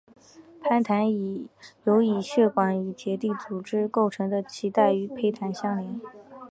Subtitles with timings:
[0.63, 1.11] 胎盘
[1.83, 6.01] 由以血管与结缔组织构成的脐带与胚胎相连。